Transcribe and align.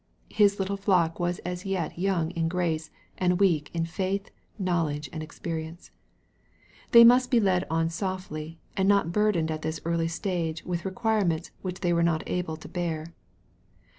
His 0.31 0.57
little 0.57 0.77
flock 0.77 1.19
was 1.19 1.37
as 1.45 1.63
yet 1.63 1.95
young 1.99 2.31
in 2.31 2.47
grace, 2.47 2.89
and 3.19 3.39
weak 3.39 3.69
in 3.71 3.85
faith, 3.85 4.31
knowledge, 4.57 5.07
and 5.13 5.21
experience. 5.21 5.91
They 6.91 7.03
must 7.03 7.29
be 7.29 7.39
led 7.39 7.65
on 7.69 7.91
softly, 7.91 8.57
and 8.75 8.89
not 8.89 9.11
burdened 9.11 9.51
at 9.51 9.61
this 9.61 9.79
early 9.85 10.07
stage 10.07 10.65
with 10.65 10.85
requirements 10.85 11.51
which 11.61 11.81
they 11.81 11.93
were 11.93 12.01
not 12.01 12.23
able 12.25 12.57
to 12.57 12.67
bear. 12.67 13.13